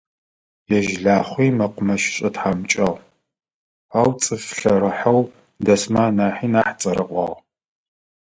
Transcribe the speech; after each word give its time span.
Ежь 0.77 0.93
Лахъуи 1.03 1.47
мэкъумэщышӏэ 1.57 2.29
тхьамыкӏагъ, 2.33 2.97
ау 3.97 4.09
цӏыф 4.21 4.45
лъэрыхьэу 4.59 5.21
дэсмэ 5.65 6.01
анахьи 6.07 6.47
нахь 6.53 6.73
цӏэрыӏуагъ. 6.81 7.37